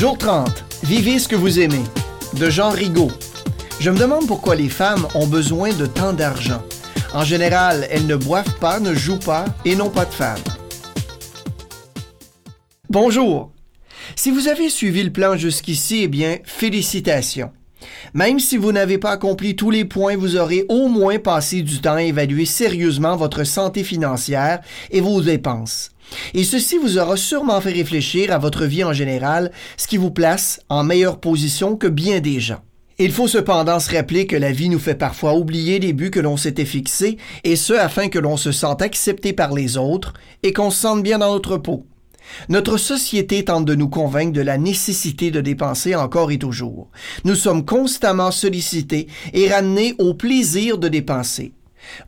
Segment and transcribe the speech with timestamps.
[0.00, 0.64] Jour 30.
[0.84, 1.84] Vivez ce que vous aimez.
[2.38, 3.10] De Jean Rigaud.
[3.80, 6.62] Je me demande pourquoi les femmes ont besoin de tant d'argent.
[7.12, 10.40] En général, elles ne boivent pas, ne jouent pas et n'ont pas de femmes.
[12.88, 13.52] Bonjour.
[14.16, 17.52] Si vous avez suivi le plan jusqu'ici, eh bien, félicitations.
[18.14, 21.80] Même si vous n'avez pas accompli tous les points, vous aurez au moins passé du
[21.80, 24.60] temps à évaluer sérieusement votre santé financière
[24.90, 25.90] et vos dépenses.
[26.34, 30.10] Et ceci vous aura sûrement fait réfléchir à votre vie en général, ce qui vous
[30.10, 32.62] place en meilleure position que bien des gens.
[32.98, 36.20] Il faut cependant se rappeler que la vie nous fait parfois oublier les buts que
[36.20, 40.52] l'on s'était fixés, et ce afin que l'on se sente accepté par les autres et
[40.52, 41.86] qu'on se sente bien dans notre peau.
[42.48, 46.88] Notre société tente de nous convaincre de la nécessité de dépenser encore et toujours.
[47.24, 51.52] Nous sommes constamment sollicités et ramenés au plaisir de dépenser.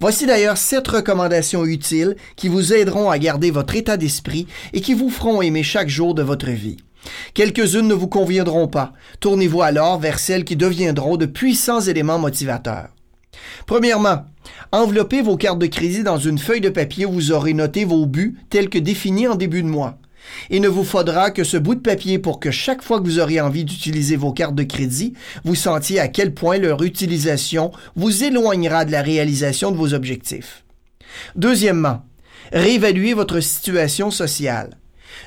[0.00, 4.94] Voici d'ailleurs sept recommandations utiles qui vous aideront à garder votre état d'esprit et qui
[4.94, 6.76] vous feront aimer chaque jour de votre vie.
[7.34, 8.92] Quelques-unes ne vous conviendront pas.
[9.20, 12.88] Tournez-vous alors vers celles qui deviendront de puissants éléments motivateurs.
[13.66, 14.24] Premièrement,
[14.70, 18.06] enveloppez vos cartes de crédit dans une feuille de papier où vous aurez noté vos
[18.06, 19.98] buts tels que définis en début de mois.
[20.50, 23.18] Il ne vous faudra que ce bout de papier pour que chaque fois que vous
[23.18, 28.24] aurez envie d'utiliser vos cartes de crédit, vous sentiez à quel point leur utilisation vous
[28.24, 30.64] éloignera de la réalisation de vos objectifs.
[31.36, 32.04] Deuxièmement,
[32.52, 34.78] réévaluez votre situation sociale.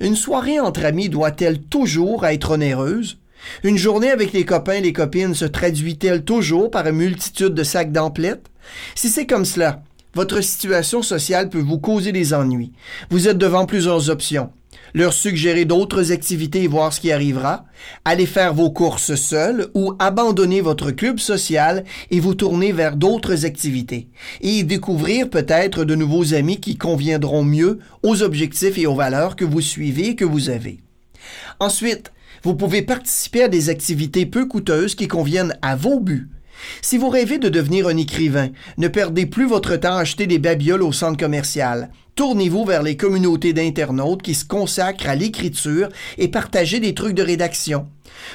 [0.00, 3.18] Une soirée entre amis doit-elle toujours être onéreuse?
[3.64, 7.64] Une journée avec les copains et les copines se traduit-elle toujours par une multitude de
[7.64, 8.46] sacs d'emplettes?
[8.94, 9.82] Si c'est comme cela,
[10.14, 12.72] votre situation sociale peut vous causer des ennuis.
[13.10, 14.50] Vous êtes devant plusieurs options
[14.94, 17.64] leur suggérer d'autres activités et voir ce qui arrivera,
[18.04, 23.44] aller faire vos courses seul ou abandonner votre club social et vous tourner vers d'autres
[23.44, 24.08] activités.
[24.40, 29.44] Et découvrir peut-être de nouveaux amis qui conviendront mieux aux objectifs et aux valeurs que
[29.44, 30.80] vous suivez et que vous avez.
[31.60, 36.28] Ensuite, vous pouvez participer à des activités peu coûteuses qui conviennent à vos buts
[36.80, 40.38] si vous rêvez de devenir un écrivain, ne perdez plus votre temps à acheter des
[40.38, 41.90] babioles au centre commercial.
[42.14, 47.22] Tournez-vous vers les communautés d'internautes qui se consacrent à l'écriture et partagez des trucs de
[47.22, 47.88] rédaction.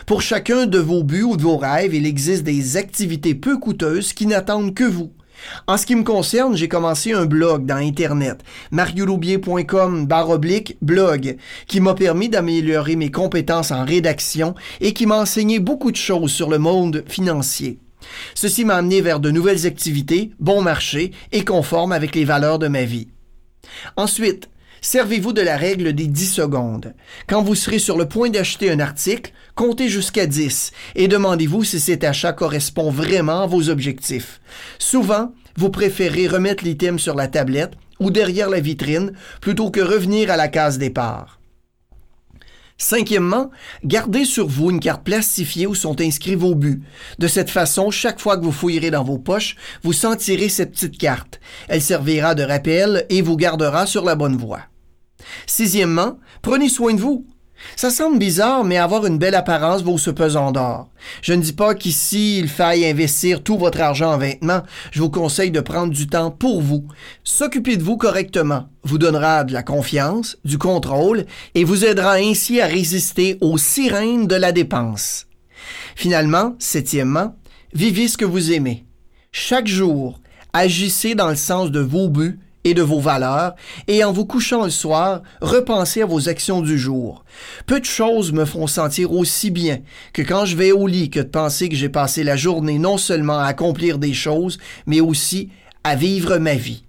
[0.05, 4.13] Pour chacun de vos buts ou de vos rêves, il existe des activités peu coûteuses
[4.13, 5.11] qui n'attendent que vous.
[5.67, 8.39] En ce qui me concerne, j'ai commencé un blog dans Internet,
[8.71, 15.59] mariouloubier.com oblique blog, qui m'a permis d'améliorer mes compétences en rédaction et qui m'a enseigné
[15.59, 17.79] beaucoup de choses sur le monde financier.
[18.35, 22.67] Ceci m'a amené vers de nouvelles activités, bon marché et conformes avec les valeurs de
[22.67, 23.07] ma vie.
[23.95, 24.49] Ensuite,
[24.81, 26.93] servez-vous de la règle des 10 secondes.
[27.27, 31.79] Quand vous serez sur le point d'acheter un article, comptez jusqu'à 10 et demandez-vous si
[31.79, 34.39] cet achat correspond vraiment à vos objectifs.
[34.79, 40.31] Souvent, vous préférez remettre l'item sur la tablette ou derrière la vitrine plutôt que revenir
[40.31, 41.39] à la case départ.
[42.77, 43.49] Cinquièmement,
[43.83, 46.83] gardez sur vous une carte plastifiée où sont inscrits vos buts.
[47.17, 50.97] De cette façon, chaque fois que vous fouillerez dans vos poches, vous sentirez cette petite
[50.97, 51.39] carte.
[51.69, 54.61] Elle servira de rappel et vous gardera sur la bonne voie.
[55.47, 57.25] Sixièmement, prenez soin de vous.
[57.75, 60.89] Ça semble bizarre, mais avoir une belle apparence vaut ce pesant d'or.
[61.21, 64.63] Je ne dis pas qu'ici il faille investir tout votre argent en vêtements.
[64.91, 66.87] Je vous conseille de prendre du temps pour vous.
[67.23, 71.25] S'occuper de vous correctement vous donnera de la confiance, du contrôle
[71.55, 75.27] et vous aidera ainsi à résister aux sirènes de la dépense.
[75.95, 77.35] Finalement, septièmement,
[77.73, 78.85] vivez ce que vous aimez.
[79.31, 80.19] Chaque jour,
[80.53, 83.55] agissez dans le sens de vos buts et de vos valeurs,
[83.87, 87.23] et en vous couchant le soir, repensez à vos actions du jour.
[87.65, 89.79] Peu de choses me font sentir aussi bien
[90.13, 92.97] que quand je vais au lit que de penser que j'ai passé la journée non
[92.97, 95.49] seulement à accomplir des choses, mais aussi
[95.83, 96.83] à vivre ma vie.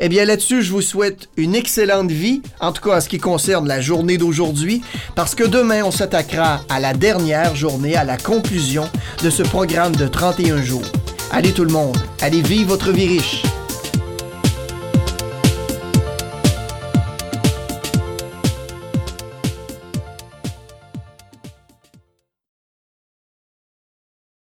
[0.00, 3.18] Eh bien là-dessus, je vous souhaite une excellente vie, en tout cas en ce qui
[3.18, 4.82] concerne la journée d'aujourd'hui,
[5.14, 8.88] parce que demain, on s'attaquera à la dernière journée, à la conclusion
[9.22, 10.82] de ce programme de 31 jours.
[11.30, 13.42] Allez tout le monde, allez vivre votre vie riche.